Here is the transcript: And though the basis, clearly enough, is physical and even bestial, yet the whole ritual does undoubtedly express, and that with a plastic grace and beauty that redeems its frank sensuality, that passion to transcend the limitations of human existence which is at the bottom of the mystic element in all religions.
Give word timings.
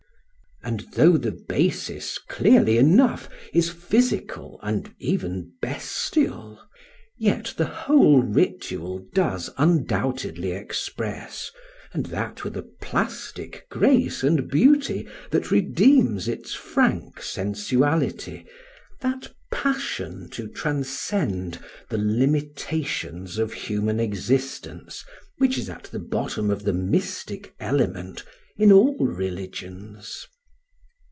And 0.63 0.81
though 0.93 1.17
the 1.17 1.31
basis, 1.31 2.19
clearly 2.19 2.77
enough, 2.77 3.27
is 3.51 3.71
physical 3.71 4.59
and 4.61 4.93
even 4.99 5.53
bestial, 5.59 6.59
yet 7.17 7.55
the 7.57 7.65
whole 7.65 8.21
ritual 8.21 9.03
does 9.15 9.49
undoubtedly 9.57 10.51
express, 10.51 11.49
and 11.93 12.05
that 12.05 12.43
with 12.43 12.55
a 12.55 12.61
plastic 12.79 13.65
grace 13.71 14.21
and 14.21 14.51
beauty 14.51 15.07
that 15.31 15.49
redeems 15.49 16.27
its 16.27 16.53
frank 16.53 17.23
sensuality, 17.23 18.45
that 18.99 19.33
passion 19.51 20.29
to 20.29 20.47
transcend 20.47 21.57
the 21.89 21.97
limitations 21.97 23.39
of 23.39 23.51
human 23.51 23.99
existence 23.99 25.03
which 25.39 25.57
is 25.57 25.71
at 25.71 25.85
the 25.85 25.99
bottom 25.99 26.51
of 26.51 26.65
the 26.65 26.73
mystic 26.73 27.55
element 27.59 28.23
in 28.57 28.71
all 28.71 28.95
religions. 28.99 30.27